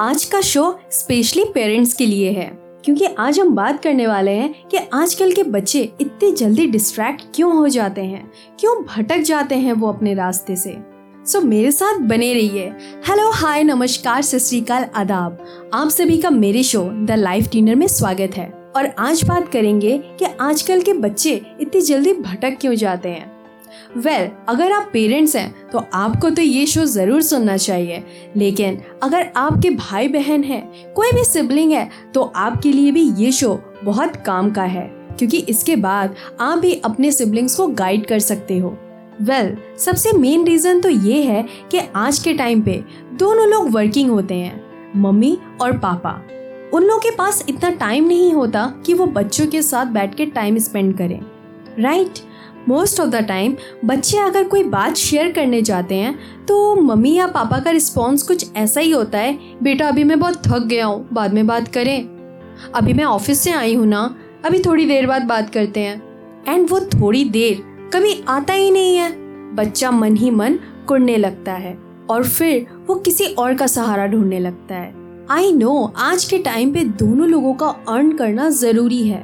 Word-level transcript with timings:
आज 0.00 0.24
का 0.24 0.40
show 0.40 0.80
specially 0.90 1.44
parents 1.44 1.94
के 1.94 2.06
लिए 2.06 2.30
है 2.30 2.58
क्योंकि 2.84 3.04
आज 3.04 3.40
हम 3.40 3.48
बात 3.48 3.82
करने 3.82 4.06
वाले 4.06 4.30
हैं 4.30 4.68
कि 4.68 4.76
आजकल 4.76 5.32
के 5.32 5.42
बच्चे 5.42 5.92
इतने 6.00 6.32
जल्दी 6.32 6.66
डिस्ट्रैक्ट 6.66 7.22
क्यों 7.34 7.56
हो 7.56 7.68
जाते 7.68 8.00
हैं 8.00 8.32
क्यों 8.60 8.84
भटक 8.84 9.18
जाते 9.18 9.54
हैं 9.54 9.72
वो 9.72 9.88
अपने 9.88 10.14
रास्ते 10.14 10.56
से। 10.56 10.76
सो 11.26 11.38
so, 11.38 11.44
मेरे 11.44 11.72
साथ 11.72 11.98
बने 11.98 12.34
रहिए। 12.34 12.72
हेलो 13.08 13.30
हाय 13.30 13.62
नमस्कार 13.62 14.22
सत 14.22 14.38
श्रीकाल 14.38 14.86
आदाब। 14.94 15.44
आप 15.74 15.88
सभी 15.88 16.18
का 16.18 16.30
मेरे 16.30 16.62
शो 16.62 16.90
द 16.92 17.10
लाइफ 17.10 17.48
डिनर 17.48 17.74
में 17.74 17.86
स्वागत 17.86 18.30
है। 18.36 18.72
और 18.76 18.86
आज 18.98 19.24
बात 19.24 19.52
करेंगे 19.52 19.98
कि 19.98 20.24
आजकल 20.40 20.80
के 20.80 20.92
बच्चे 20.92 21.42
इतनी 21.60 21.80
जल्दी 21.80 22.12
भटक 22.12 22.56
क्यों 22.60 22.74
जाते 22.74 23.08
हैं। 23.08 23.31
वेल 23.96 24.26
well, 24.26 24.48
अगर 24.48 24.72
आप 24.72 24.88
पेरेंट्स 24.92 25.36
हैं 25.36 25.68
तो 25.70 25.84
आपको 25.94 26.30
तो 26.30 26.42
ये 26.42 26.66
शो 26.66 26.84
ज़रूर 26.84 27.22
सुनना 27.22 27.56
चाहिए। 27.56 28.02
लेकिन 28.36 28.80
अगर 29.02 29.30
आपके 29.36 29.70
भाई 29.70 30.08
बहन 30.08 30.44
हैं 30.44 30.92
कोई 30.94 31.12
भी 31.12 31.24
सिबलिंग 31.24 31.72
है 31.72 31.88
तो 32.14 32.22
आपके 32.22 32.72
लिए 32.72 32.90
भी 32.92 33.02
ये 33.16 33.32
शो 33.32 33.60
बहुत 33.84 34.16
काम 34.16 34.50
का 34.50 34.64
है। 34.64 34.90
क्योंकि 35.18 35.38
इसके 35.38 35.76
बाद 35.76 36.14
आप 36.40 36.58
भी 36.58 36.74
अपने 36.84 37.12
सिबलिंग्स 37.12 37.54
को 37.54 37.66
गाइड 37.68 38.06
कर 38.06 38.18
सकते 38.18 38.58
हो। 38.58 38.76
वेल 39.20 39.46
well, 39.46 39.78
सबसे 39.78 40.12
मेन 40.12 40.44
रीज़न 40.44 40.80
तो 40.80 40.88
ये 40.88 41.22
है 41.22 41.44
कि 41.70 41.80
आज 41.96 42.18
के 42.18 42.32
टाइम 42.34 42.62
पे 42.62 42.82
दोनों 43.14 43.48
लोग 43.48 43.70
वर्किंग 43.70 44.10
होते 44.10 44.34
हैं 44.34 44.60
मम्मी 44.96 45.36
और 45.60 45.78
पापा। 45.78 46.20
उन 46.74 46.84
लोगों 46.84 47.00
के 47.00 47.10
पास 47.10 47.44
इतना 47.48 47.70
टाइम 47.70 48.06
नहीं 48.06 48.32
होता 48.32 48.64
कि 48.86 48.94
वो 48.94 49.06
बच्चों 49.06 49.46
के 49.46 49.62
साथ 49.62 49.86
बैठ 49.86 50.14
के 50.14 50.26
टाइम 50.26 50.58
स्पेंड 50.58 50.96
करें। 50.98 51.20
Right 51.78 52.08
right? 52.08 52.22
Most 52.68 53.00
of 53.00 53.08
the 53.10 53.16
time 53.16 53.54
बच्चे 53.84 54.18
अगर 54.18 54.44
कोई 54.44 54.62
बात 54.64 54.96
शेयर 54.96 55.32
करने 55.32 55.62
जाते 55.62 55.94
हैं 55.94 56.44
तो 56.46 56.74
मम्मी 56.76 57.14
या 57.14 57.26
पापा 57.26 57.58
का 57.58 57.70
रिस्पॉन्स 57.70 58.22
कुछ 58.22 58.54
ऐसा 58.56 58.80
ही 58.80 58.90
होता 58.90 59.18
है, 59.18 59.38
बेटा, 59.62 59.88
अभी 59.88 60.04
मैं 60.04 60.18
बहुत 60.20 60.42
थक 60.46 60.66
गया 60.66 60.86
हूँ, 60.86 61.08
बाद 61.12 61.34
में 61.34 61.46
बात 61.46 61.68
करें। 61.68 62.08
अभी 62.74 62.92
मैं 62.92 63.04
ऑफ़िस 63.04 63.40
से 63.40 63.52
आई 63.52 63.74
हूँ 63.74 63.86
ना, 63.86 64.14
अभी 64.44 64.58
थोड़ी 64.58 64.86
देर 64.86 65.06
बाद 65.06 65.22
बात 65.22 65.50
करते 65.50 65.80
हैं। 65.80 66.02
एंड 66.48 66.68
वो 66.70 66.80
थोड़ी 66.80 67.24
देर 67.24 67.62
कभी 67.94 68.14
आता 68.28 68.52
ही 68.52 68.70
नहीं 68.70 68.96
है। 68.96 69.10
बच्चा 69.54 69.90
मन 69.90 70.16
ही 70.16 70.30
मन 70.30 70.58
कुड़ने 70.88 71.16
लगता 71.16 71.52
है 71.52 71.76
और 72.10 72.24
फिर 72.24 72.66
वो 72.86 72.94
किसी 72.94 73.26
और 73.34 73.54
का 73.54 73.66
सहारा 73.66 74.06
ढूँढने 74.06 74.38
लगता 74.38 74.74
है। 74.74 75.01
आई 75.32 75.52
नो 75.52 75.72
आज 75.96 76.24
के 76.24 76.38
टाइम 76.38 76.72
पे 76.72 76.82
दोनों 76.84 77.26
लोगों 77.28 77.52
का 77.54 77.66
अर्न 77.88 78.10
करना 78.16 78.48
ज़रूरी 78.50 79.02
है 79.08 79.22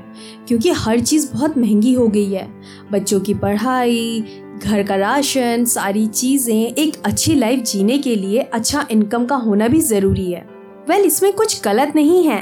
क्योंकि 0.48 0.70
हर 0.70 1.01
चीज़ 1.01 1.27
बहुत 1.33 1.59
महँगी 1.59 1.92
हो 1.95 2.06
गई 2.09 2.33
है। 2.33 2.47
बच्चों 2.92 3.19
की 3.20 3.34
पढ़ाई 3.34 4.20
घर 4.64 4.83
का 4.83 4.97
राशन 4.97 5.64
सारी 5.64 6.06
चीज़ें 6.06 6.55
एक 6.55 6.97
अच्छी 7.05 7.34
लाइफ 7.34 7.64
जीने 7.64 7.98
के 7.98 8.14
लिए 8.14 8.42
अच्छा 8.42 8.86
इनकम 8.91 9.27
का 9.27 9.36
होना 9.36 9.69
भी 9.69 9.81
ज़रूरी 9.81 10.31
है। 10.33 10.41
वेल 10.89 10.97
well, 10.97 11.06
इसमें 11.06 11.33
कुछ 11.33 11.62
गलत 11.62 11.92
नहीं 11.97 12.25
है 12.25 12.41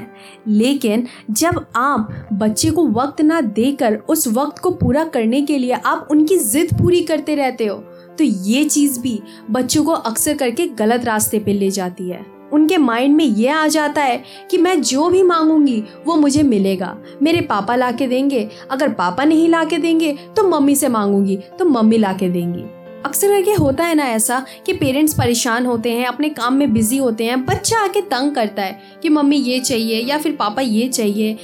लेकिन 0.49 1.07
जब 1.31 1.65
आप 1.77 2.29
बच्चे 2.33 2.71
को 2.71 2.87
वक्त 2.93 3.21
ना 3.21 3.41
देकर 3.41 3.97
उस 4.09 4.27
वक्त 4.29 4.59
को 4.59 4.71
पूरा 4.77 5.05
करने 5.09 5.43
के 5.43 5.59
लिए 5.59 5.73
आप 5.73 6.09
उनकी 6.11 6.39
जिद 6.45 6.79
पूरी 6.79 7.01
करते 7.01 7.35
रहते 7.35 7.67
हो 7.67 7.77
तो 8.19 8.25
ये 8.25 8.65
चीज़ 8.65 9.01
भी 9.01 9.21
बच्चों 9.51 9.85
को 9.85 9.93
अक्सर 9.93 10.37
करके 10.37 10.67
गलत 10.79 11.05
रास्ते 11.05 11.39
पे 11.39 11.53
ले 11.53 11.71
जाती 11.71 12.09
है। 12.09 12.36
उनके 12.53 12.77
माइंड 12.77 13.17
में 13.17 13.25
ये 13.25 13.49
आ 13.49 13.67
जाता 13.67 14.03
है 14.03 14.23
कि 14.51 14.59
मैं 14.59 14.81
जो 14.83 15.09
भी 15.09 15.23
मांगूँगी, 15.23 15.83
वो 16.07 16.17
मुझे 16.17 16.43
मिलेगा। 16.43 16.97
मेरे 17.23 17.41
पापा 17.41 17.77
ला 17.77 17.91
के 17.93 18.07
देंगे। 18.07 18.49
अगर 18.71 18.89
पापा 18.89 19.25
नहीं 19.25 19.49
ला 19.49 19.65
के 19.65 19.79
देंगे 19.79 20.13
तो 20.37 20.49
मम्मी 20.49 20.77
से 20.77 20.89
मांगूँगी 20.89 21.39
तो 21.59 21.65
मम्मी 21.65 21.99
ला 21.99 22.13
के 22.13 22.29
देंगी। 22.29 22.65
अक्सर 23.05 23.29
करके 23.29 23.53
होता 23.53 23.85
है 23.85 23.95
ना 23.95 24.05
ऐसा 24.05 24.45
कि 24.67 24.73
पेरेंट्स 24.73 25.15
परेशान 25.15 25.67
होते 25.67 25.91
हैं, 25.91 26.07
अपने 26.07 26.29
काम 26.29 26.55
में 26.55 26.73
बिज़ी 26.73 26.97
होते 26.97 27.25
हैं, 27.25 27.45
बच्चा 27.45 27.79
आके 27.79 28.01
तंग 28.01 28.35
करता 28.35 28.63
है 28.63 28.81
कि 29.03 29.09
मम्मी 29.09 29.37
ये 29.37 29.61
चाहिए 29.61 30.01
या 30.01 30.19
फिर 30.19 30.33
पापा 30.33 30.63
ये 30.63 30.89
चाहिए। 30.89 31.37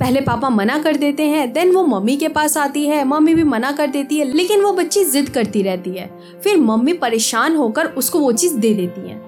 पहले 0.00 0.20
पापा 0.20 0.48
मना 0.50 0.78
कर 0.78 0.96
देते 0.96 1.22
हैं 1.22 1.52
देन 1.52 1.72
वो 1.72 1.84
मम्मी 1.84 2.16
के 2.16 2.28
पास 2.28 2.56
आती 2.56 2.86
है। 2.86 3.04
मम्मी 3.04 3.34
भी 3.34 3.44
मना 3.44 3.72
कर 3.72 3.86
देती 3.86 4.18
है, 4.18 4.32
लेकिन 4.32 4.60
वो 4.62 4.72
बच्ची 4.72 5.04
जिद 5.04 5.28
करती 5.28 5.62
रहती 5.62 5.90
है। 5.90 6.10
फिर 6.44 6.56
मम्मी 6.56 6.92
परेशान 6.92 7.56
होकर 7.56 7.86
उसको 7.88 8.18
वो 8.18 8.32
चीज़ 8.32 8.56
दे 8.56 8.74
देती 8.74 9.08
है। 9.08 9.27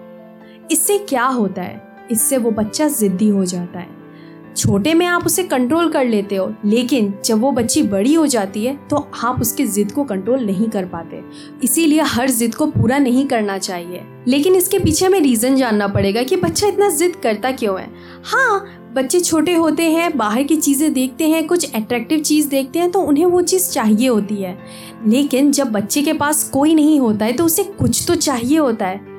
इससे 0.70 0.98
क्या 0.98 1.24
होता 1.24 1.62
है? 1.62 1.80
इससे 2.10 2.36
वो 2.36 2.50
बच्चा 2.50 2.88
जिद्दी 2.88 3.28
हो 3.28 3.44
जाता 3.44 3.78
है। 3.78 3.98
छोटे 4.56 4.94
में 4.94 5.04
आप 5.06 5.26
उसे 5.26 5.42
कंट्रोल 5.42 5.88
कर 5.88 6.04
लेते 6.04 6.36
हो, 6.36 6.52
लेकिन 6.64 7.12
जब 7.24 7.40
वो 7.40 7.50
बच्ची 7.52 7.82
बड़ी 7.82 8.14
हो 8.14 8.26
जाती 8.26 8.64
है 8.64 8.76
तो 8.88 8.96
आप 9.24 9.40
उसकी 9.40 9.66
जिद 9.66 9.92
को 9.92 10.04
कंट्रोल 10.04 10.44
नहीं 10.44 10.68
कर 10.68 10.84
पाते। 10.84 11.20
इसीलिए 11.64 12.00
हर 12.00 12.30
जिद 12.30 12.54
को 12.54 12.66
पूरा 12.66 12.98
नहीं 12.98 13.26
करना 13.26 13.58
चाहिए। 13.58 14.02
लेकिन 14.28 14.54
इसके 14.54 14.78
पीछे 14.78 15.06
हमें 15.06 15.20
रीजन 15.20 15.56
जानना 15.56 15.88
पड़ेगा 15.88 16.22
कि 16.22 16.36
बच्चा 16.36 16.66
इतना 16.66 16.88
जिद 16.88 17.16
करता 17.16 17.50
क्यों 17.50 17.80
है? 17.80 17.86
हाँ 18.24 18.64
बच्चे 18.94 19.20
छोटे 19.20 19.54
होते 19.54 19.82
हैं, 19.82 20.16
बाहर 20.16 20.42
की 20.42 20.56
चीज़ें 20.56 20.92
देखते 20.92 21.28
हैं, 21.28 21.46
कुछ 21.46 21.74
अट्रैक्टिव 21.74 22.20
चीज़ 22.20 22.48
देखते 22.48 22.78
हैं 22.78 22.90
तो 22.90 23.00
उन्हें 23.00 23.26
वो 23.26 23.42
चीज़ 23.42 23.70
चाहिए 23.70 24.08
होती 24.08 24.36
है। 24.36 24.58
लेकिन 25.06 25.52
जब 25.52 25.70
बच्चे 25.72 26.02
के 26.02 26.12
पास 26.12 26.42
कोई 26.44 26.74
नहीं 26.74 26.98
होता 27.00 27.24
है 27.24 27.32
तो 27.32 27.44
उसे 27.44 27.64
कुछ 27.64 28.04
तो 28.08 28.14
चाहिए 28.14 28.58
होता 28.58 28.86
है। 28.86 29.09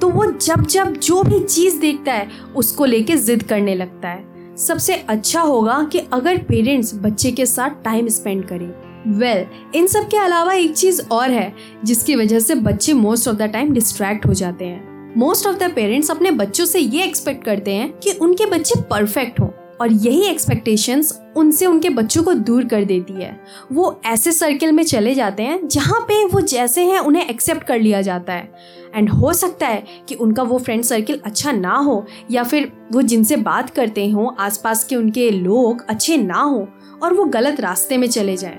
तो 0.00 0.08
वो 0.08 0.24
जब 0.32 0.66
जब 0.66 0.96
जो 0.96 1.22
भी 1.22 1.40
चीज़ 1.40 1.80
देखता 1.80 2.12
है 2.12 2.28
उसको 2.56 2.84
लेके 2.84 3.16
जिद 3.16 3.42
करने 3.42 3.74
लगता 3.74 4.08
है। 4.08 4.56
सबसे 4.56 4.94
अच्छा 4.94 5.40
होगा 5.40 5.88
कि 5.92 5.98
अगर 6.12 6.38
पेरेंट्स 6.38 6.94
बच्चे 6.94 7.30
के 7.30 7.46
साथ 7.46 7.84
टाइम 7.84 8.08
स्पेंड 8.08 8.48
करें। 8.48 8.74
वेल 9.18 9.44
well, 9.44 9.76
इन 9.76 9.86
सब 9.86 10.08
के 10.08 10.16
अलावा 10.16 10.52
एक 10.52 10.74
चीज़ 10.74 11.02
और 11.10 11.30
है 11.30 11.54
जिसकी 11.84 12.16
वजह 12.16 12.38
से 12.38 12.54
बच्चे 12.54 12.92
most 12.92 13.28
of 13.28 13.36
the 13.36 13.42
time 13.42 13.72
distract 13.72 14.26
हो 14.26 14.32
जाते 14.32 14.64
हैं। 14.64 15.12
मोस्ट 15.16 15.46
ऑफ़ 15.46 15.56
द 15.56 15.72
पेरेंट्स 15.74 16.10
अपने 16.10 16.30
बच्चों 16.30 16.64
से 16.64 16.78
ये 16.78 17.04
एक्सपेक्ट 17.04 17.44
करते 17.44 17.74
हैं 17.74 17.92
कि 17.92 18.12
उनके 18.12 18.46
बच्चे 18.46 18.80
परफेक्ट 18.80 19.40
हों। 19.40 19.48
और 19.80 19.92
यही 19.92 20.22
एक्सपेक्टेशंस 20.22 21.22
उनसे 21.36 21.66
उनके 21.66 21.90
बच्चों 21.90 22.22
को 22.22 22.34
दूर 22.34 22.64
कर 22.64 22.84
देती 22.84 23.12
है। 23.12 23.40
वो 23.72 24.00
ऐसे 24.06 24.32
सर्कल 24.32 24.72
में 24.72 24.84
चले 24.84 25.14
जाते 25.14 25.42
हैं 25.42 25.68
जहाँ 25.68 26.00
पे 26.00 26.24
वो 26.24 26.40
जैसे 26.40 26.84
हैं 26.84 26.98
उन्हें 26.98 27.26
एक्सेप्ट 27.26 27.62
कर 27.62 27.80
लिया 27.80 28.02
जाता 28.02 28.32
है। 28.32 28.52
एंड 28.94 29.10
हो 29.10 29.32
सकता 29.32 29.66
है 29.66 29.84
कि 30.08 30.14
उनका 30.14 30.42
वो 30.42 30.58
फ्रेंड 30.58 30.82
सर्कल 30.82 31.20
अच्छा 31.24 31.52
ना 31.52 31.76
हो 31.76 32.06
या 32.30 32.42
फिर 32.42 32.72
वो 32.92 33.02
जिनसे 33.02 33.36
बात 33.36 33.70
करते 33.70 34.08
हों, 34.10 34.30
आसपास 34.38 34.84
के 34.84 34.96
उनके 34.96 35.30
लोग 35.30 35.86
अच्छे 35.88 36.16
ना 36.16 36.40
हो 36.40 36.68
और 37.02 37.14
वो 37.14 37.24
गलत 37.24 37.60
रास्ते 37.60 37.96
में 37.96 38.08
चले 38.08 38.36
जाएँ। 38.36 38.58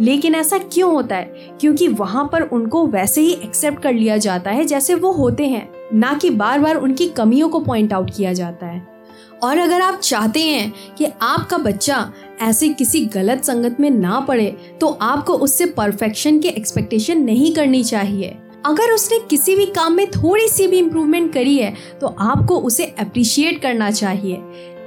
लेकिन 0.00 0.34
ऐसा 0.34 0.58
क्यों 0.58 0.92
होता 0.92 1.16
है? 1.16 1.24
क्योंकि 1.60 1.88
वहाँ 1.88 2.28
पर 2.32 2.42
उनको 2.42 2.86
वैसे 2.86 3.20
ही 3.20 3.32
एक्सेप्ट 3.32 3.82
कर 3.82 3.92
लिया 3.92 4.16
जाता 4.16 4.50
है 4.50 4.64
जैसे 4.64 4.94
वो 4.94 5.12
होते 5.12 5.46
हैं, 5.46 5.70
ना 5.94 6.14
कि 6.14 6.30
बार 6.30 6.58
बार 6.58 6.76
उनकी 6.76 7.08
कमियों 7.08 7.48
को 7.48 7.60
पॉइंट 7.60 7.92
आउट 7.92 8.10
किया 8.16 8.32
जाता 8.32 8.66
है। 8.66 8.91
और 9.42 9.58
अगर 9.58 9.80
आप 9.82 10.00
चाहते 10.00 10.40
हैं 10.40 10.72
कि 10.98 11.06
आपका 11.22 11.58
बच्चा 11.58 12.12
ऐसे 12.40 12.68
किसी 12.68 13.00
गलत 13.06 13.44
संगत 13.44 13.76
में 13.80 13.90
ना 13.90 14.20
पड़े 14.20 14.46
तो 14.80 14.86
आपको 15.02 15.34
उससे 15.34 15.66
परफेक्शन 15.66 16.38
की 16.38 16.48
एक्सपेक्टेशन 16.48 17.20
नहीं 17.20 17.54
करनी 17.54 17.82
चाहिए। 17.84 18.36
अगर 18.66 18.92
उसने 18.92 19.18
किसी 19.30 19.56
भी 19.56 19.66
काम 19.66 19.92
में 19.92 20.06
थोड़ी 20.10 20.48
सी 20.48 20.66
भी 20.66 20.78
इम्प्रूवमेंट 20.78 21.32
करी 21.32 21.56
है 21.56 21.74
तो 22.00 22.06
आपको 22.06 22.58
उसे 22.58 22.84
अप्रिशिएट 22.98 23.60
करना 23.62 23.90
चाहिए। 23.90 24.42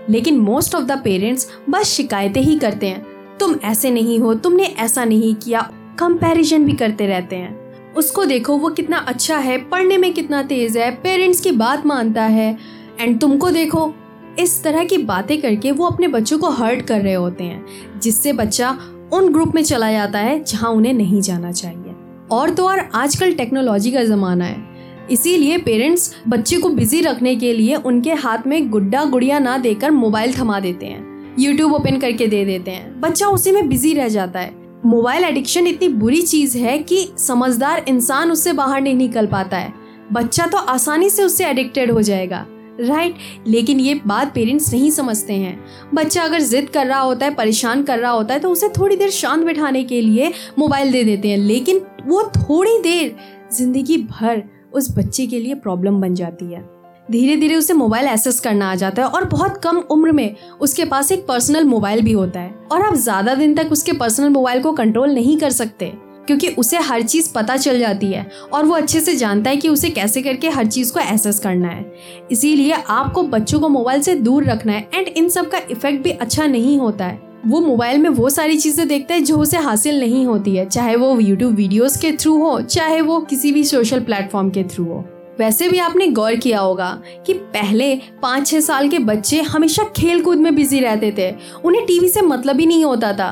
लेकिन 0.10 0.38
मोस्ट 0.38 0.76
ऑफ़ 0.76 0.84
द 0.84 1.02
पेरेंट्स 1.04 1.48
बस 1.70 1.88
शिकायतें 1.88 2.42
ही 2.42 2.58
करते 2.60 2.88
हैं। 2.88 3.06
तुम 3.40 3.56
ऐसे 3.64 3.92
नहीं 3.92 4.20
हो, 4.20 4.34
तुमने 4.34 4.64
ऐसा 4.64 5.04
नहीं 5.06 5.34
किया। 5.36 5.62
कंपैरिजन 6.00 6.66
भी 6.66 6.74
करते 6.74 7.08
रहते 7.08 7.36
हैं। 7.36 7.94
उसको 7.94 8.26
देखो, 8.26 8.58
वो 8.58 8.70
कितना 8.70 8.98
अच्छा 8.98 9.38
है, 9.38 9.58
पढ़ने 9.58 9.98
में 9.98 10.14
कितना 10.14 10.42
तेज 10.44 10.78
है 10.78 10.90
पेरेंट्स 10.96 11.42
की 11.42 11.52
बात 11.52 11.86
मानता 11.86 12.24
है। 12.24 12.58
एंड 13.00 13.20
तुमको 13.20 13.50
देखो 13.52 13.94
इस 14.40 14.64
तरह 14.64 14.84
की 14.84 14.98
बातें 14.98 15.42
करके 15.42 15.72
वो 15.72 15.86
अपने 15.86 16.08
बच्चों 16.08 16.38
को 16.40 16.50
हर्ट 16.50 16.82
कर 16.82 17.02
रहे 17.02 17.14
होते 17.14 17.44
हैं, 17.44 17.66
जिससे 18.02 18.34
बच्चा 18.34 18.78
उन 19.14 19.34
ग्रुप 19.34 19.56
में 19.56 19.64
चला 19.64 19.92
जाता 19.92 20.20
है 20.20 20.44
जहाँ 20.44 20.72
उन्हें 20.72 20.94
नहीं 20.94 21.22
जाना 21.22 21.52
चाहिए। 21.52 21.96
और 22.32 22.50
तो 22.50 22.68
और 22.68 22.80
आजकल 22.96 23.34
टेक्नोलॉजी 23.34 23.92
का 23.92 24.04
ज़माना 24.04 24.46
है। 24.46 24.64
इसीलिए 25.12 25.58
पेरेंट्स 25.58 26.16
बच्चे 26.28 26.58
को 26.58 26.70
बिज़ी 26.70 27.02
रखने 27.02 27.36
के 27.36 27.54
लिए 27.54 27.76
उनके 27.76 28.14
हाथ 28.14 28.48
में 28.48 28.70
गुड्डा 28.70 29.04
गुड़िया 29.04 29.40
ना 29.40 29.58
देकर 29.58 29.92
मोबाइल 29.92 30.34
थमा 30.34 30.60
देते 30.60 30.86
हैं। 30.86 31.36
यूट्यूब 31.40 31.74
ओपन 31.74 31.98
करके 31.98 32.28
दे 32.28 32.46
देते 32.46 32.72
हैं। 32.72 33.02
बच्चा 33.02 33.28
उसी 33.28 33.52
में 33.52 33.68
बिज़ी 33.70 33.94
रह 33.94 34.08
जाता 34.08 34.40
है। 34.40 34.52
मोबाइल 34.86 35.24
एडिक्शन 35.24 35.68
इतनी 35.68 35.90
बुरी 35.90 36.22
चीज़ 36.22 36.58
है 36.58 36.78
कि 36.80 37.08
समझदार 37.18 37.86
इंसान 37.88 38.32
उससे 38.32 38.54
बाहर 38.54 38.82
नहीं 38.82 38.96
निकल 38.96 39.26
पाता 39.26 39.58
है। 39.58 39.74
बच्चा 40.14 40.46
तो 40.46 40.58
आसानी 40.58 41.10
से 41.10 41.24
उससे 41.24 41.46
एडिक्टेड 41.46 41.92
हो 41.92 42.02
जाएगा। 42.02 42.46
Right 42.80 43.14
right? 43.14 43.48
लेकिन 43.48 43.80
ये 43.80 43.94
बात 44.08 44.34
पेरेंट्स 44.34 44.72
नहीं 44.74 44.90
समझते 44.92 45.34
हैं। 45.34 45.60
बच्चा 45.94 46.24
अगर 46.24 46.42
जिद 46.42 46.70
कर 46.70 46.86
रहा 46.88 47.00
होता 47.00 47.26
है, 47.26 47.34
परेशान 47.36 47.84
कर 47.84 48.00
रहा 48.00 48.12
होता 48.12 48.34
है 48.34 48.40
तो 48.40 48.50
उसे 48.50 48.70
थोड़ी 48.70 48.96
देर 48.96 49.10
शांत 49.12 49.46
बिठाने 49.46 49.84
के 49.84 50.02
लिए 50.02 50.32
मोबाइल 50.60 50.92
दे 50.92 51.04
देते 51.04 51.30
हैं। 51.30 51.38
लेकिन 51.38 51.82
वो 52.06 52.24
थोड़ी 52.38 52.78
देर 52.80 53.16
ज़िंदगी 53.54 53.98
भर 53.98 54.44
उस 54.74 54.90
बच्चे 54.98 55.26
के 55.28 55.40
लिए 55.40 55.56
प्रॉब्लम 55.56 56.02
बन 56.02 56.16
जाती 56.16 56.46
है। 56.46 56.64
धीरे 57.12 57.36
धीरे 57.38 57.56
उसे 57.56 57.74
मोबाइल 57.74 58.08
एक्सेस 58.08 58.40
करना 58.40 58.72
आ 58.72 58.76
जाता 58.76 59.02
है 59.02 59.08
और 59.08 59.26
बहुत 59.26 59.58
कम 59.64 59.78
उम्र 59.92 60.12
में 60.12 60.36
उसके 60.62 60.86
पास 60.86 61.12
एक 61.12 61.26
पर्सनल 61.28 61.64
मोबाइल 61.64 62.02
भी 62.02 62.12
होता 62.12 62.40
है। 62.40 62.54
और 62.72 62.82
आप 62.82 62.96
ज़्यादा 62.96 63.36
दिन 63.36 63.54
तक 63.56 63.72
उसके 63.72 63.94
पर्सनल 63.94 64.30
मोबाइल 64.30 64.62
को 64.62 64.72
कंट्रोल 64.74 65.14
नहीं 65.14 65.38
कर 65.38 65.50
सकते। 65.52 65.92
क्योंकि 66.28 66.48
उसे 66.50 66.78
हर 66.78 67.02
चीज़ 67.02 67.32
पता 67.34 67.58
चल 67.58 67.80
जाती 67.80 68.12
है 68.12 68.26
और 68.54 68.66
वो 68.66 68.76
अच्छे 68.76 69.00
से 69.00 69.16
जानता 69.16 69.50
है 69.50 69.58
कि 69.58 69.70
उसे 69.70 69.90
कैसे 69.90 70.22
करके 70.22 70.50
हर 70.50 70.66
चीज़ 70.68 70.94
को 70.94 71.00
एसेस 71.00 71.40
करना 71.40 71.68
है। 71.68 71.86
इसीलिए 72.32 72.72
आपको 72.72 73.24
बच्चों 73.24 73.60
को 73.60 73.70
मोबाइल 73.70 74.02
से 74.02 74.16
दूर 74.16 74.44
रखना 74.44 74.74
है 74.74 74.88
एंड 74.94 75.08
इन 75.08 75.30
सब 75.30 75.50
का 75.50 75.62
इफ़ेक्ट 75.72 76.04
भी 76.04 76.12
अच्छा 76.12 76.48
नहीं 76.48 76.78
होता 76.80 77.06
है। 77.06 77.20
वो 77.48 77.60
मोबाइल 77.62 77.98
में 77.98 78.10
वो 78.10 78.30
सारी 78.30 78.58
चीज़ें 78.58 78.88
देखता 78.88 79.14
है 79.14 79.22
जो 79.22 79.38
उसे 79.38 79.58
हासिल 79.58 80.00
नहीं 80.00 80.26
होती 80.26 80.56
है, 80.56 80.66
चाहे 80.66 80.96
वो 80.96 81.20
यूट्यूब 81.20 81.56
वीडियोस 81.56 81.98
के 81.98 82.12
थ्रू 82.12 82.38
हो, 82.38 82.62
चाहे 82.62 83.02
वो 83.02 83.20
किसी 83.20 83.52
भी 83.52 83.64
सोशल 83.64 84.00
प्लेटफॉर्म 84.00 84.50
के 84.50 84.64
थ्रू 84.64 84.86
हो। 84.86 85.04
वैसे 85.40 85.68
भी 85.70 85.80
आपने 85.80 86.08
गौर 86.08 86.36
किया 86.36 86.60
होगा 86.60 86.90
कि 87.26 87.34
पहले 87.34 87.96
पाँच 88.22 88.48
छः 88.48 88.60
साल 88.60 88.90
के 88.90 89.00
बच्चे 89.00 89.42
हमेशा 89.42 89.84
खेल 89.96 90.22
कूद 90.22 90.38
में 90.38 90.56
बिज़ी 90.56 90.80
रहते 90.80 91.14
थे। 91.18 91.30
उन्हें 91.66 91.86
टीवी 91.86 92.10
से 92.10 92.22
मतलब 92.22 92.60
ही 92.60 92.66
नहीं 92.66 92.86
होता 92.86 93.12
था। 93.14 93.30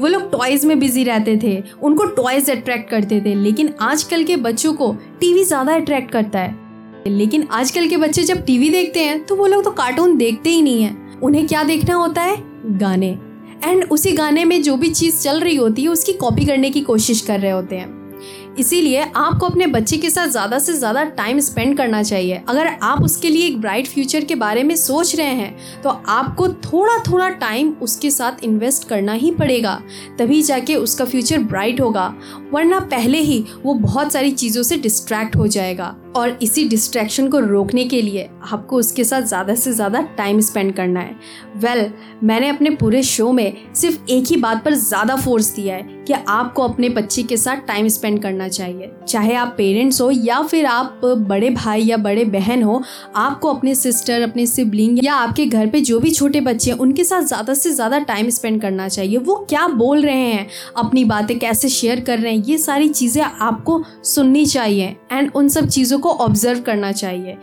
वो 0.00 0.06
लोग 0.06 0.30
टॉयज 0.32 0.64
में 0.64 0.78
बिज़ी 0.78 1.04
रहते 1.04 1.36
थे, 1.42 1.62
उनको 1.82 2.04
टॉयज 2.16 2.50
अट्रैक्ट 2.50 2.88
करते 2.90 3.20
थे, 3.20 3.34
लेकिन 3.34 3.72
आजकल 3.80 4.24
के 4.24 4.36
बच्चों 4.38 4.72
को 4.74 4.92
टीवी 5.20 5.44
ज़्यादा 5.44 5.74
अट्रैक्ट 5.74 6.10
करता 6.10 6.40
है। 6.40 6.64
लेकिन 7.08 7.46
आजकल 7.52 7.88
के 7.88 7.96
बच्चे 7.96 8.22
जब 8.24 8.44
टीवी 8.44 8.70
देखते 8.70 9.00
हैं 9.00 9.24
तो 9.26 9.36
वो 9.36 9.46
लोग 9.46 9.64
तो 9.64 9.70
कार्टून 9.72 10.16
देखते 10.16 10.50
ही 10.50 10.62
नहीं 10.62 10.82
है। 10.82 10.96
उन्हें 11.22 11.46
क्या 11.46 11.62
देखना 11.64 11.94
होता 11.94 12.22
है? 12.22 12.36
गाने। 12.78 13.16
एंड 13.64 13.84
उसी 13.84 14.12
गाने 14.12 14.44
में 14.44 14.62
जो 14.62 14.76
भी 14.76 14.88
चीज़ 14.90 15.22
चल 15.22 15.40
रही 15.40 15.56
होती 15.56 15.82
है, 15.82 15.88
उसकी 15.88 16.12
कॉपी 16.12 16.44
करने 16.44 16.70
की 16.70 16.80
कोशिश 16.80 17.20
कर 17.20 17.40
रहे 17.40 17.50
होते 17.50 17.76
हैं। 17.76 17.94
इसीलिए 18.58 19.02
आपको 19.16 19.46
अपने 19.46 19.66
बच्चे 19.66 19.96
के 19.96 20.10
साथ 20.10 20.28
ज़्यादा 20.28 20.58
से 20.58 20.72
ज़्यादा 20.72 21.02
टाइम 21.16 21.40
स्पेंड 21.40 21.76
करना 21.76 22.02
चाहिए। 22.02 22.40
अगर 22.48 22.66
आप 22.82 23.02
उसके 23.02 23.30
लिए 23.30 23.46
एक 23.46 23.60
ब्राइट 23.60 23.86
फ्यूचर 23.86 24.24
के 24.24 24.34
बारे 24.34 24.62
में 24.62 24.74
सोच 24.76 25.14
रहे 25.16 25.34
हैं 25.34 25.82
तो 25.82 25.90
आपको 25.90 26.48
थोड़ा 26.48 26.98
थोड़ा 27.08 27.28
टाइम 27.36 27.72
उसके 27.82 28.10
साथ 28.10 28.44
इन्वेस्ट 28.44 28.88
करना 28.88 29.12
ही 29.14 29.30
पड़ेगा। 29.32 29.80
तभी 30.18 30.42
जाके 30.42 30.76
उसका 30.76 31.04
फ्यूचर 31.04 31.38
ब्राइट 31.44 31.80
होगा 31.80 32.12
वरना 32.52 32.80
पहले 32.90 33.18
ही 33.20 33.44
वो 33.64 33.74
बहुत 33.76 34.12
सारी 34.12 34.30
चीज़ों 34.32 34.62
से 34.62 34.76
डिस्ट्रैक्ट 34.78 35.36
हो 35.36 35.46
जाएगा। 35.48 35.94
और 36.16 36.38
इसी 36.42 36.66
डिस्ट्रैक्शन 36.68 37.28
को 37.28 37.38
रोकने 37.40 37.84
के 37.84 38.00
लिए 38.02 38.28
आपको 38.44 38.76
उसके 38.76 39.04
साथ 39.04 39.22
ज़्यादा 39.22 39.54
से 39.54 39.72
ज़्यादा 39.72 40.00
टाइम 40.16 40.40
स्पेंड 40.40 40.72
करना 40.74 41.00
है। 41.00 41.16
वेल 41.56 41.80
well, 41.80 42.24
मैंने 42.24 42.48
अपने 42.48 42.70
पूरे 42.72 43.02
शो 43.02 43.30
में 43.32 43.74
सिर्फ़ 43.74 44.10
एक 44.10 44.24
ही 44.26 44.36
बात 44.36 44.64
पर 44.64 44.74
ज़्यादा 44.74 45.16
फोर्स 45.16 45.54
दिया 45.56 45.76
है 45.76 46.04
कि 46.06 46.12
आपको 46.12 46.62
अपने 46.62 46.88
बच्चे 46.90 47.22
के 47.22 47.36
साथ 47.36 47.66
टाइम 47.66 47.88
स्पेंड 47.88 48.22
करना 48.22 48.45
चाहिए। 48.48 48.90
चाहे 49.08 49.34
आप 49.34 49.54
पेरेंट्स 49.58 50.00
हो 50.00 50.10
या 50.10 50.40
फिर 50.42 50.66
आप 50.66 51.00
बड़े 51.04 51.50
भाई 51.50 51.82
या 51.82 51.96
बड़े 51.98 52.24
बहन 52.26 52.62
हो, 52.62 52.82
आपको 53.16 53.52
अपने 53.54 53.74
सिस्टर 53.74 54.22
अपने 54.22 54.46
सिबलिंग 54.46 55.04
या 55.04 55.14
आपके 55.14 55.46
घर 55.46 55.66
पे 55.66 55.80
जो 55.80 56.00
भी 56.00 56.10
छोटे 56.10 56.40
बच्चे 56.42 56.70
हैं, 56.70 56.78
उनके 56.78 57.04
साथ 57.04 57.22
ज़्यादा 57.24 57.54
से 57.54 57.70
ज़्यादा 57.72 57.98
टाइम 58.00 58.28
स्पेंड 58.30 58.60
करना 58.62 58.88
चाहिए। 58.88 59.18
वो 59.18 59.34
क्या 59.48 59.66
बोल 59.68 60.02
रहे 60.02 60.14
हैं? 60.14 60.46
अपनी 60.76 61.04
बातें 61.06 61.38
कैसे 61.38 61.68
शेयर 61.70 62.00
कर 62.00 62.18
रहे 62.18 62.32
हैं? 62.32 62.44
ये 62.44 62.58
सारी 62.58 62.88
चीज़ें 62.90 63.22
आपको 63.22 63.82
सुननी 64.04 64.46
चाहिए 64.46 64.96
एंड 65.12 65.30
उन 65.36 65.48
सब 65.48 65.68
चीज़ों 65.68 65.98
को 65.98 66.10
ऑब्ज़र्व 66.10 66.60
करना 66.60 66.92
चाहिए। 66.92 67.36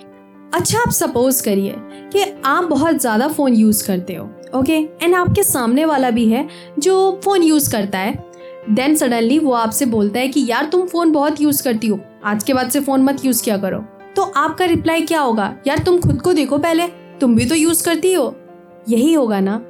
अच्छा 0.53 0.79
आप 0.79 0.89
सपोज़ 0.91 1.43
करिए 1.43 1.75
कि 2.13 2.23
आप 2.45 2.63
बहुत 2.63 2.99
ज़्यादा 3.01 3.27
फ़ोन 3.27 3.53
यूज़ 3.53 3.85
करते 3.87 4.15
हो 4.15 4.29
ओके 4.55 4.73
एंड 5.03 5.15
आपके 5.15 5.43
सामने 5.43 5.85
वाला 5.85 6.09
भी 6.09 6.27
है 6.29 6.47
जो 6.79 7.19
फ़ोन 7.23 7.43
यूज़ 7.43 7.71
करता 7.71 7.99
है। 7.99 8.13
देन 8.69 8.95
सडनली 8.95 9.39
वो 9.39 9.51
आपसे 9.51 9.85
बोलता 9.85 10.19
है 10.19 10.27
कि, 10.27 10.45
यार, 10.49 10.65
तुम 10.65 10.85
फ़ोन 10.85 11.11
बहुत 11.11 11.41
यूज़ 11.41 11.63
करती 11.63 11.87
हो। 11.87 11.99
आज 12.25 12.43
के 12.43 12.53
बाद 12.53 12.69
से 12.69 12.79
फ़ोन 12.79 13.01
मत 13.01 13.25
यूज़ 13.25 13.43
किया 13.43 13.57
करो। 13.57 13.79
तो 14.15 14.21
आपका 14.21 14.65
रिप्लाई 14.65 15.01
क्या 15.01 15.21
होगा? 15.21 15.55
यार, 15.67 15.77
तुम 15.77 15.99
खुद 15.99 16.21
को 16.21 16.33
देखो 16.33 16.57
पहले। 16.57 16.87
तुम 17.21 17.35
भी 17.35 17.45
तो 17.45 17.55
यूज़ 17.55 17.85
करती 17.85 18.13
हो। 18.13 18.35
यही 18.89 19.13
होगा 19.13 19.39
ना? 19.39 19.65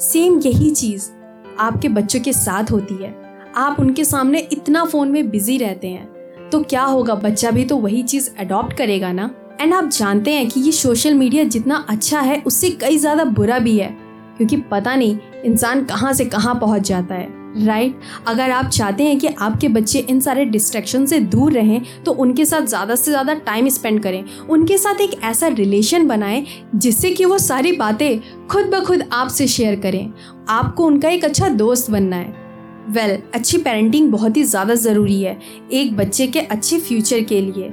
सेम 0.00 0.38
यही 0.38 0.70
चीज़ 0.70 1.10
आपके 1.58 1.88
बच्चों 1.88 2.20
के 2.20 2.32
साथ 2.32 2.70
होती 2.70 2.94
है। 2.94 3.22
आप 3.56 3.76
उनके 3.80 4.04
सामने 4.04 4.38
इतना 4.38 4.84
फ़ोन 4.84 5.08
में 5.08 5.30
बिज़ी 5.30 5.58
रहते 5.58 5.88
हैं। 5.88 6.08
तो 6.50 6.62
क्या 6.62 6.82
होगा? 6.82 7.14
बच्चा 7.14 7.50
भी 7.50 7.64
तो 7.64 7.76
वही 7.76 8.02
चीज़ 8.02 8.30
अडॉप्ट 8.38 8.72
करेगा 8.72 9.12
ना? 9.12 9.30
एंड 9.60 9.74
आप 9.74 9.84
जानते 9.84 10.30
हैं 10.30 10.48
कि 10.48 10.60
ये 10.60 10.72
सोशल 10.72 11.14
मीडिया 11.14 11.44
जितना 11.44 11.86
अच्छा 11.88 12.20
है, 12.20 12.42
उससे 12.46 12.70
कई 12.70 12.98
ज़्यादा 12.98 13.24
बुरा 13.24 13.58
भी 13.58 13.78
है। 13.78 13.96
क्योंकि 14.36 14.56
पता 14.56 14.94
नहीं 14.94 15.18
इंसान 15.44 15.84
कहाँ 15.84 16.12
से 16.12 16.24
कहाँ 16.24 16.54
पहुँच 16.54 16.88
जाता 16.88 17.14
है। 17.14 17.45
Right 17.56 17.92
right? 17.92 18.28
अगर 18.28 18.50
आप 18.50 18.68
चाहते 18.68 19.04
हैं 19.04 19.18
कि 19.18 19.26
आपके 19.28 19.68
बच्चे 19.68 19.98
इन 20.00 20.20
सारे 20.20 20.44
डिस्ट्रैक्शन 20.44 21.06
से 21.06 21.20
दूर 21.20 21.52
रहें 21.52 22.02
तो 22.04 22.12
उनके 22.14 22.44
साथ 22.44 22.66
ज़्यादा 22.66 22.94
से 22.94 23.10
ज़्यादा 23.10 23.34
टाइम 23.46 23.68
स्पेंड 23.68 24.02
करें। 24.02 24.22
उनके 24.46 24.78
साथ 24.78 25.00
एक 25.00 25.18
ऐसा 25.24 25.48
रिलेशन 25.48 26.06
बनाएँ 26.08 26.44
जिससे 26.74 27.10
कि 27.10 27.24
वो 27.24 27.38
सारी 27.38 27.72
बातें 27.72 28.18
खुद 28.48 28.66
ब 28.66 28.82
खुद 28.84 29.08
आपसे 29.12 29.46
शेयर 29.46 29.80
करें। 29.80 30.12
आपको 30.48 30.86
उनका 30.86 31.08
एक 31.08 31.24
अच्छा 31.24 31.48
दोस्त 31.48 31.90
बनना 31.90 32.16
है। 32.16 32.44
वेल 32.88 33.10
well, 33.10 33.34
अच्छी 33.34 33.58
पेरेंटिंग 33.58 34.10
बहुत 34.10 34.36
ही 34.36 34.42
ज़्यादा 34.44 34.74
ज़रूरी 34.74 35.20
है 35.22 35.38
एक 35.72 35.96
बच्चे 35.96 36.26
के 36.26 36.40
अच्छे 36.40 36.78
फ्यूचर 36.78 37.20
के 37.22 37.40
लिए। 37.40 37.72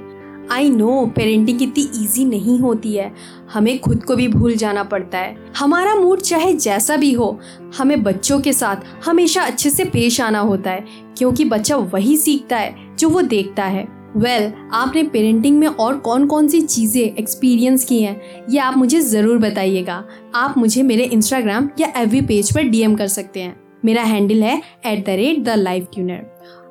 आई 0.51 0.69
नो 0.69 1.06
पेरेंटिंग 1.16 1.62
इतनी 1.62 1.84
ईजी 2.04 2.25
नहीं 2.25 2.60
होती 2.60 2.94
है। 2.95 3.12
हमें 3.54 3.80
खुद 3.80 4.04
को 4.04 4.16
भी 4.16 4.28
भूल 4.28 4.56
जाना 4.56 4.84
पड़ता 4.84 5.18
है। 5.18 5.36
हमारा 5.57 5.95
मूड 5.95 6.22
चाहे 6.22 6.54
जैसा 6.54 6.98
भी 6.98 7.12
हो 7.13 7.40
हमें 7.78 8.01
बच्चों 8.04 8.40
के 8.40 8.54
साथ 8.54 8.86
हमेशा 9.06 9.42
अच्छे 9.42 9.69
से 9.69 9.86
पेश 9.86 10.22
आना 10.22 10.40
होता 10.42 10.72
है 10.72 10.86
क्योंकि 11.18 11.45
बच्चा 11.45 11.75
वही 11.75 12.18
सीखता 12.18 12.57
है 12.57 12.75
जो 13.00 13.10
वो 13.10 13.22
देखता 13.24 13.63
है। 13.66 13.88
वेल 14.18 14.42
well, 14.42 14.74
आपने 14.74 15.04
पेरेंटिंग 15.04 15.57
में 15.60 15.68
और 15.68 15.98
कौन 15.98 16.25
कौन 16.28 16.48
सी 16.48 16.62
चीज़ें 16.62 17.01
एक्सपीरियंस 17.04 17.86
की 17.86 18.01
हैं 18.01 18.46
ये 18.50 18.60
आप 18.60 18.78
मुझे 18.78 19.00
ज़रूर 19.01 19.38
बताइएगा। 19.38 20.04
आप 20.36 20.57
मुझे 20.57 20.84
मेरे 20.84 21.04
इंस्टाग्राम 21.06 21.69
या 21.80 21.92
एफ़ 21.98 22.16
पेज 22.28 22.54
पर 22.56 22.63
डीएम 22.63 22.96
कर 22.96 23.07
सकते 23.07 23.42
हैं। 23.42 23.56
मेरा 23.86 24.04
हैंडल 24.04 24.44
है 24.44 24.62
at 24.86 25.06
the 25.06 25.10
rate 25.12 25.44
the 25.44 25.56
life 25.57 25.88
tuner 25.94 26.25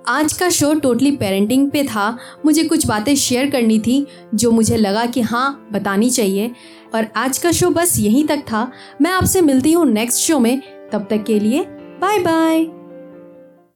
आज 0.08 0.32
का 0.32 0.48
शो 0.48 0.74
टोटली 0.74 1.10
पेरेंटिंग 1.10 1.70
पे 1.70 1.84
था। 1.84 2.18
मुझे 2.44 2.64
कुछ 2.64 2.86
बातें 2.86 3.14
शेयर 3.14 3.50
करनी 3.50 3.78
थी, 3.78 4.06
जो 4.34 4.50
मुझे 4.50 4.76
लगा 4.76 5.06
कि 5.06 5.20
हाँ 5.20 5.68
बतानी 5.72 6.10
चाहिए। 6.10 6.50
और 6.94 7.06
आज 7.16 7.38
का 7.38 7.52
शो 7.52 7.70
बस 7.70 7.98
यहीं 7.98 8.26
तक 8.26 8.38
था। 8.38 8.72
मैं 9.00 9.10
आपसे 9.10 9.40
मिलती 9.40 9.72
हूँ 9.72 9.86
नेक्स्ट 9.86 10.18
शो 10.20 10.38
में। 10.38 10.62
तब 10.92 11.06
तक 11.10 11.24
के 11.24 11.40
लिए 11.40 11.62
बाय 12.00 12.18
बाय 12.18 12.81